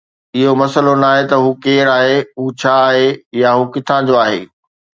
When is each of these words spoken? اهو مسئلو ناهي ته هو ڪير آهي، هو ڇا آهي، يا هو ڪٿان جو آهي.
اهو 0.39 0.53
مسئلو 0.61 0.93
ناهي 1.03 1.23
ته 1.29 1.35
هو 1.43 1.49
ڪير 1.63 1.85
آهي، 1.99 2.17
هو 2.39 2.45
ڇا 2.61 2.73
آهي، 2.89 3.07
يا 3.41 3.49
هو 3.57 3.63
ڪٿان 3.73 4.01
جو 4.09 4.15
آهي. 4.25 4.41